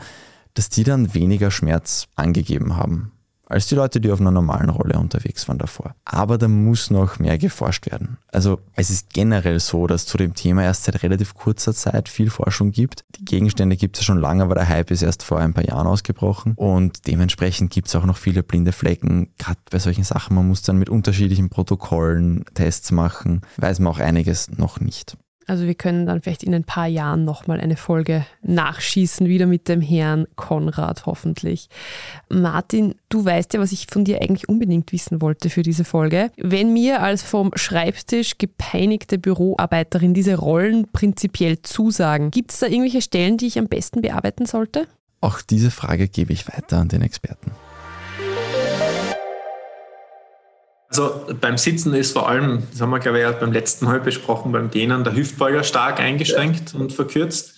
dass 0.55 0.69
die 0.69 0.83
dann 0.83 1.13
weniger 1.13 1.51
Schmerz 1.51 2.07
angegeben 2.15 2.75
haben 2.75 3.11
als 3.47 3.67
die 3.67 3.75
Leute, 3.75 4.01
die 4.01 4.11
auf 4.11 4.19
einer 4.19 4.31
normalen 4.31 4.69
Rolle 4.69 4.97
unterwegs 4.97 5.47
waren 5.47 5.57
davor. 5.57 5.95
Aber 6.03 6.37
da 6.37 6.47
muss 6.47 6.89
noch 6.89 7.19
mehr 7.19 7.37
geforscht 7.37 7.89
werden. 7.89 8.17
Also 8.31 8.59
es 8.73 8.89
ist 8.89 9.13
generell 9.13 9.59
so, 9.59 9.87
dass 9.87 10.05
zu 10.05 10.17
dem 10.17 10.33
Thema 10.33 10.63
erst 10.63 10.85
seit 10.85 11.03
relativ 11.03 11.33
kurzer 11.35 11.73
Zeit 11.73 12.09
viel 12.09 12.29
Forschung 12.29 12.71
gibt. 12.71 13.05
Die 13.17 13.25
Gegenstände 13.25 13.77
gibt 13.77 13.95
es 13.95 14.01
ja 14.01 14.05
schon 14.05 14.19
lange, 14.19 14.43
aber 14.43 14.55
der 14.55 14.67
Hype 14.67 14.91
ist 14.91 15.03
erst 15.03 15.23
vor 15.23 15.39
ein 15.39 15.53
paar 15.53 15.65
Jahren 15.65 15.87
ausgebrochen. 15.87 16.53
Und 16.55 17.07
dementsprechend 17.07 17.71
gibt 17.71 17.87
es 17.87 17.95
auch 17.95 18.05
noch 18.05 18.17
viele 18.17 18.43
blinde 18.43 18.71
Flecken. 18.71 19.29
Gerade 19.37 19.59
bei 19.69 19.79
solchen 19.79 20.03
Sachen, 20.03 20.35
man 20.35 20.47
muss 20.47 20.63
dann 20.63 20.77
mit 20.77 20.89
unterschiedlichen 20.89 21.49
Protokollen 21.49 22.45
Tests 22.53 22.91
machen, 22.91 23.41
weiß 23.57 23.79
man 23.79 23.93
auch 23.93 23.99
einiges 23.99 24.49
noch 24.57 24.79
nicht. 24.79 25.17
Also 25.47 25.65
wir 25.65 25.75
können 25.75 26.05
dann 26.05 26.21
vielleicht 26.21 26.43
in 26.43 26.55
ein 26.55 26.63
paar 26.63 26.87
Jahren 26.87 27.23
nochmal 27.23 27.59
eine 27.59 27.77
Folge 27.77 28.25
nachschießen, 28.41 29.27
wieder 29.27 29.45
mit 29.45 29.67
dem 29.67 29.79
Herrn 29.79 30.25
Konrad 30.35 31.05
hoffentlich. 31.05 31.69
Martin, 32.29 32.95
du 33.09 33.23
weißt 33.23 33.53
ja, 33.53 33.59
was 33.59 33.71
ich 33.71 33.87
von 33.87 34.05
dir 34.05 34.21
eigentlich 34.21 34.49
unbedingt 34.49 34.91
wissen 34.91 35.21
wollte 35.21 35.49
für 35.49 35.61
diese 35.61 35.83
Folge. 35.83 36.31
Wenn 36.37 36.73
mir 36.73 37.01
als 37.01 37.21
vom 37.21 37.51
Schreibtisch 37.55 38.37
gepeinigte 38.37 39.19
Büroarbeiterin 39.19 40.15
diese 40.15 40.35
Rollen 40.35 40.87
prinzipiell 40.91 41.61
zusagen, 41.61 42.31
gibt 42.31 42.51
es 42.51 42.59
da 42.59 42.67
irgendwelche 42.67 43.01
Stellen, 43.01 43.37
die 43.37 43.47
ich 43.47 43.59
am 43.59 43.67
besten 43.67 44.01
bearbeiten 44.01 44.47
sollte? 44.47 44.87
Auch 45.21 45.41
diese 45.41 45.69
Frage 45.69 46.07
gebe 46.07 46.33
ich 46.33 46.47
weiter 46.47 46.77
an 46.77 46.87
den 46.87 47.01
Experten. 47.01 47.51
Also 50.97 51.25
beim 51.41 51.57
Sitzen 51.57 51.93
ist 51.93 52.13
vor 52.13 52.29
allem, 52.29 52.63
das 52.71 52.79
haben 52.79 52.89
wir 52.89 52.99
glaube 52.99 53.17
ich 53.17 53.23
ja 53.23 53.33
beim 53.33 53.51
letzten 53.51 53.83
Mal 53.83 53.99
besprochen, 53.99 54.53
beim 54.53 54.71
Dehnen 54.71 55.03
der 55.03 55.13
Hüftbeuger 55.13 55.65
stark 55.65 55.99
eingeschränkt 55.99 56.73
und 56.73 56.93
verkürzt. 56.93 57.53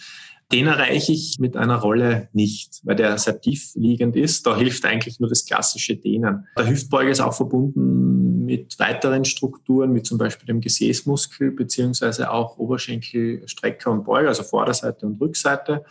Den 0.51 0.65
erreiche 0.65 1.11
ich 1.11 1.37
mit 1.37 1.55
einer 1.55 1.75
Rolle 1.75 2.29
nicht, 2.33 2.79
weil 2.81 2.95
der 2.95 3.15
sehr 3.19 3.39
tief 3.39 3.73
liegend 3.75 4.15
ist. 4.15 4.47
Da 4.47 4.57
hilft 4.57 4.85
eigentlich 4.85 5.19
nur 5.19 5.29
das 5.29 5.45
klassische 5.45 5.95
Dehnen. 5.97 6.47
Der 6.57 6.67
Hüftbeuger 6.67 7.11
ist 7.11 7.19
auch 7.19 7.35
verbunden 7.35 8.43
mit 8.45 8.79
weiteren 8.79 9.23
Strukturen, 9.23 9.93
wie 9.93 10.01
zum 10.01 10.17
Beispiel 10.17 10.47
dem 10.47 10.59
Gesäßmuskel, 10.59 11.51
beziehungsweise 11.51 12.31
auch 12.31 12.57
Oberschenkelstrecker 12.57 13.91
und 13.91 14.03
Beuger, 14.05 14.29
also 14.29 14.41
Vorderseite 14.41 15.05
und 15.05 15.21
Rückseite. 15.21 15.85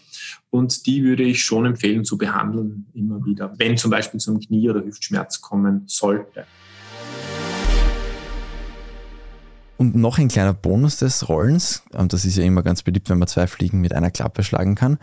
Und 0.50 0.84
die 0.86 1.04
würde 1.04 1.22
ich 1.22 1.44
schon 1.44 1.64
empfehlen 1.64 2.04
zu 2.04 2.18
behandeln, 2.18 2.86
immer 2.92 3.24
wieder, 3.24 3.52
wenn 3.56 3.76
zum 3.76 3.92
Beispiel 3.92 4.18
zum 4.18 4.40
Knie- 4.40 4.68
oder 4.68 4.84
Hüftschmerz 4.84 5.40
kommen 5.40 5.84
sollte. 5.86 6.44
Und 9.78 9.94
noch 9.94 10.18
ein 10.18 10.28
kleiner 10.28 10.54
Bonus 10.54 10.98
des 10.98 11.28
Rollens, 11.28 11.82
und 11.92 12.12
das 12.12 12.24
ist 12.24 12.36
ja 12.36 12.44
immer 12.44 12.62
ganz 12.62 12.82
beliebt, 12.82 13.10
wenn 13.10 13.18
man 13.18 13.28
zwei 13.28 13.46
Fliegen 13.46 13.80
mit 13.80 13.92
einer 13.92 14.10
Klappe 14.10 14.42
schlagen 14.42 14.74
kann, 14.74 14.98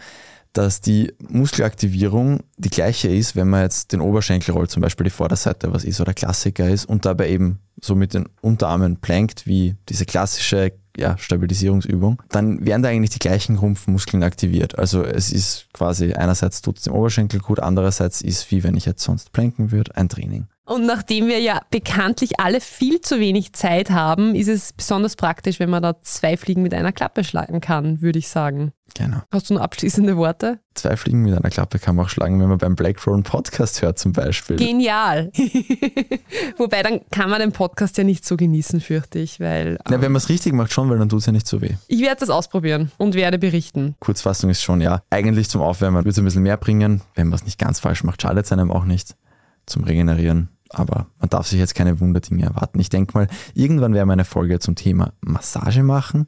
dass 0.53 0.81
die 0.81 1.11
Muskelaktivierung 1.19 2.41
die 2.57 2.69
gleiche 2.69 3.07
ist, 3.07 3.35
wenn 3.35 3.49
man 3.49 3.63
jetzt 3.63 3.91
den 3.91 4.01
Oberschenkel 4.01 4.53
rollt, 4.53 4.69
zum 4.69 4.81
Beispiel 4.81 5.05
die 5.05 5.09
Vorderseite, 5.09 5.73
was 5.73 5.83
ist 5.83 5.99
oder 5.99 6.13
Klassiker 6.13 6.69
ist, 6.69 6.85
und 6.85 7.05
dabei 7.05 7.29
eben 7.29 7.59
so 7.81 7.95
mit 7.95 8.13
den 8.13 8.29
Unterarmen 8.41 8.97
plankt, 8.97 9.47
wie 9.47 9.75
diese 9.89 10.05
klassische 10.05 10.73
ja, 10.95 11.17
Stabilisierungsübung, 11.17 12.21
dann 12.29 12.63
werden 12.65 12.83
da 12.83 12.89
eigentlich 12.89 13.09
die 13.09 13.19
gleichen 13.19 13.57
Rumpfmuskeln 13.57 14.21
aktiviert. 14.21 14.77
Also 14.77 15.03
es 15.03 15.31
ist 15.31 15.67
quasi 15.73 16.13
einerseits 16.13 16.61
tut 16.61 16.77
es 16.77 16.83
dem 16.83 16.93
Oberschenkel 16.93 17.39
gut, 17.39 17.59
andererseits 17.59 18.21
ist, 18.21 18.51
wie 18.51 18.63
wenn 18.63 18.77
ich 18.77 18.85
jetzt 18.85 19.03
sonst 19.03 19.33
planken 19.33 19.71
würde, 19.71 19.95
ein 19.95 20.07
Training. 20.07 20.47
Und 20.65 20.85
nachdem 20.85 21.27
wir 21.27 21.39
ja 21.39 21.61
bekanntlich 21.71 22.39
alle 22.39 22.61
viel 22.61 23.01
zu 23.01 23.19
wenig 23.19 23.51
Zeit 23.51 23.89
haben, 23.89 24.33
ist 24.33 24.47
es 24.47 24.71
besonders 24.71 25.17
praktisch, 25.17 25.59
wenn 25.59 25.69
man 25.69 25.83
da 25.83 26.01
zwei 26.03 26.37
Fliegen 26.37 26.61
mit 26.61 26.73
einer 26.73 26.93
Klappe 26.93 27.25
schlagen 27.25 27.59
kann, 27.59 28.01
würde 28.01 28.19
ich 28.19 28.29
sagen. 28.29 28.71
Genau. 28.95 29.17
Hast 29.29 29.49
du 29.49 29.55
noch 29.55 29.61
abschließende 29.61 30.15
Worte? 30.15 30.59
Zwei 30.75 30.95
Fliegen 30.95 31.23
mit 31.23 31.33
einer 31.33 31.49
Klappe 31.49 31.79
kann 31.79 31.95
man 31.95 32.05
auch 32.05 32.09
schlagen, 32.09 32.39
wenn 32.39 32.47
man 32.47 32.59
beim 32.59 32.75
Black 32.75 33.05
Roll 33.05 33.21
Podcast 33.23 33.81
hört 33.81 33.99
zum 33.99 34.13
Beispiel. 34.13 34.55
Genial. 34.55 35.31
Wobei, 36.57 36.81
dann 36.81 37.01
kann 37.11 37.29
man 37.29 37.41
den 37.41 37.51
Podcast 37.51 37.97
ja 37.97 38.05
nicht 38.05 38.25
so 38.25 38.37
genießen, 38.37 38.79
fürchte 38.79 39.19
ich, 39.19 39.41
weil... 39.41 39.79
Na, 39.89 40.01
wenn 40.01 40.11
man 40.11 40.17
es 40.17 40.29
richtig 40.29 40.53
macht 40.53 40.71
schon, 40.71 40.89
weil 40.89 40.97
dann 40.97 41.09
tut 41.09 41.19
es 41.19 41.25
ja 41.25 41.33
nicht 41.33 41.47
so 41.47 41.61
weh. 41.61 41.71
Ich 41.87 42.01
werde 42.01 42.21
das 42.21 42.29
ausprobieren 42.29 42.91
und 42.97 43.15
werde 43.15 43.37
berichten. 43.37 43.95
Kurzfassung 43.99 44.49
ist 44.49 44.61
schon, 44.61 44.79
ja, 44.79 45.01
eigentlich 45.09 45.49
zum 45.49 45.61
Aufwärmen 45.61 45.97
würde 45.99 46.09
es 46.09 46.19
ein 46.19 46.25
bisschen 46.25 46.43
mehr 46.43 46.57
bringen. 46.57 47.01
Wenn 47.15 47.27
man 47.27 47.35
es 47.35 47.45
nicht 47.45 47.59
ganz 47.59 47.81
falsch 47.81 48.03
macht, 48.03 48.21
schadet 48.21 48.45
es 48.45 48.51
einem 48.51 48.71
auch 48.71 48.85
nicht. 48.85 49.15
Zum 49.65 49.83
Regenerieren 49.85 50.49
aber 50.73 51.07
man 51.19 51.29
darf 51.29 51.47
sich 51.47 51.59
jetzt 51.59 51.75
keine 51.75 51.99
Wunderdinge 51.99 52.43
erwarten. 52.43 52.79
Ich 52.79 52.89
denke 52.89 53.13
mal, 53.13 53.27
irgendwann 53.53 53.93
werden 53.93 54.07
wir 54.07 54.13
eine 54.13 54.25
Folge 54.25 54.59
zum 54.59 54.75
Thema 54.75 55.13
Massage 55.21 55.83
machen 55.83 56.27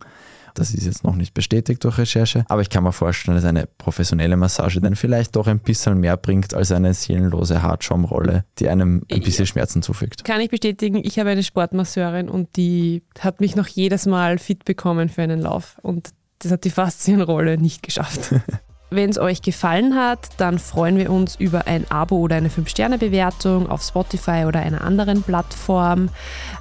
Das 0.54 0.74
ist 0.74 0.86
jetzt 0.86 1.04
noch 1.04 1.16
nicht 1.16 1.34
bestätigt 1.34 1.84
durch 1.84 1.98
Recherche, 1.98 2.46
aber 2.48 2.62
ich 2.62 2.70
kann 2.70 2.84
mir 2.84 2.94
vorstellen, 2.94 3.36
dass 3.36 3.46
eine 3.46 3.68
professionelle 3.78 4.38
Massage 4.38 4.80
dann 4.80 4.96
vielleicht 4.96 5.36
doch 5.36 5.48
ein 5.48 5.60
bisschen 5.60 6.00
mehr 6.00 6.16
bringt 6.16 6.54
als 6.54 6.72
eine 6.72 6.94
seelenlose 6.94 7.62
Hartschaumrolle, 7.62 8.46
die 8.60 8.70
einem 8.70 9.04
ein 9.12 9.22
bisschen 9.22 9.46
Schmerzen 9.46 9.82
zufügt. 9.82 10.24
Kann 10.24 10.40
ich 10.40 10.50
bestätigen, 10.50 11.02
ich 11.04 11.20
habe 11.20 11.30
eine 11.30 11.44
Sportmasseurin 11.44 12.30
und 12.30 12.56
die 12.56 13.04
hat 13.20 13.42
mich 13.42 13.56
noch 13.56 13.68
jedes 13.68 14.06
Mal 14.06 14.38
fit 14.38 14.64
bekommen 14.64 15.10
für 15.10 15.24
einen 15.24 15.42
Lauf 15.42 15.78
und 15.82 16.12
das 16.40 16.52
hat 16.52 16.64
die 16.64 16.70
Faszienrolle 16.70 17.58
nicht 17.58 17.84
geschafft. 17.84 18.34
Wenn 18.96 19.10
es 19.10 19.20
euch 19.20 19.42
gefallen 19.42 19.96
hat, 19.96 20.30
dann 20.38 20.58
freuen 20.58 20.98
wir 20.98 21.12
uns 21.12 21.36
über 21.36 21.68
ein 21.68 21.92
Abo 21.92 22.16
oder 22.16 22.38
eine 22.38 22.48
5-Sterne-Bewertung 22.48 23.70
auf 23.70 23.82
Spotify 23.82 24.46
oder 24.48 24.62
einer 24.62 24.86
anderen 24.86 25.22
Plattform. 25.22 26.08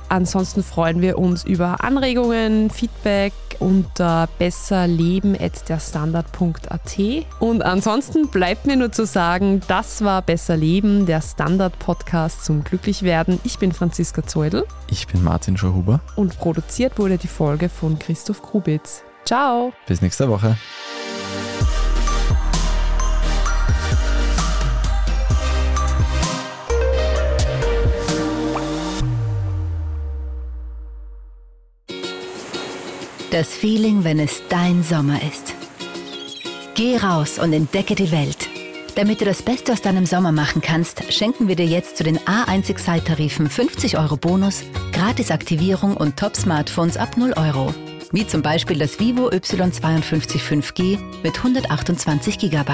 Ansonsten 0.08 0.64
freuen 0.64 1.00
wir 1.00 1.16
uns 1.16 1.44
über 1.44 1.84
Anregungen, 1.84 2.70
Feedback 2.70 3.32
unter 3.60 4.28
besserleben.derstandard.at. 4.40 6.98
Und 7.38 7.64
ansonsten 7.64 8.26
bleibt 8.26 8.66
mir 8.66 8.76
nur 8.76 8.90
zu 8.90 9.06
sagen, 9.06 9.60
das 9.68 10.02
war 10.02 10.20
Besser 10.20 10.56
Leben, 10.56 11.06
der 11.06 11.22
Standard-Podcast 11.22 12.44
zum 12.44 12.64
Glücklichwerden. 12.64 13.38
Ich 13.44 13.60
bin 13.60 13.70
Franziska 13.70 14.26
Zeudel. 14.26 14.66
Ich 14.90 15.06
bin 15.06 15.22
Martin 15.22 15.56
Schauhuber. 15.56 16.00
Und 16.16 16.36
produziert 16.36 16.98
wurde 16.98 17.16
die 17.16 17.28
Folge 17.28 17.68
von 17.68 17.96
Christoph 18.00 18.42
Krubitz. 18.42 19.04
Ciao. 19.24 19.72
Bis 19.86 20.02
nächste 20.02 20.28
Woche. 20.28 20.56
Das 33.34 33.52
Feeling, 33.52 34.04
wenn 34.04 34.20
es 34.20 34.44
dein 34.48 34.84
Sommer 34.84 35.20
ist. 35.20 35.56
Geh 36.76 36.96
raus 36.98 37.40
und 37.40 37.52
entdecke 37.52 37.96
die 37.96 38.12
Welt. 38.12 38.48
Damit 38.94 39.20
du 39.20 39.24
das 39.24 39.42
Beste 39.42 39.72
aus 39.72 39.82
deinem 39.82 40.06
Sommer 40.06 40.30
machen 40.30 40.62
kannst, 40.62 41.12
schenken 41.12 41.48
wir 41.48 41.56
dir 41.56 41.66
jetzt 41.66 41.96
zu 41.96 42.04
den 42.04 42.20
A1 42.20 42.70
Excite-Tarifen 42.70 43.50
50 43.50 43.98
Euro 43.98 44.16
Bonus, 44.16 44.62
Gratis-Aktivierung 44.92 45.96
und 45.96 46.16
Top-Smartphones 46.16 46.96
ab 46.96 47.16
0 47.16 47.32
Euro. 47.32 47.74
Wie 48.12 48.24
zum 48.24 48.40
Beispiel 48.40 48.78
das 48.78 49.00
Vivo 49.00 49.30
Y52 49.30 50.38
5G 50.38 51.00
mit 51.24 51.36
128 51.36 52.38
GB. 52.38 52.72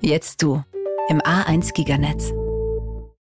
Jetzt 0.00 0.40
du 0.40 0.62
im 1.10 1.20
A1 1.20 1.74
Giganetz. 1.74 2.32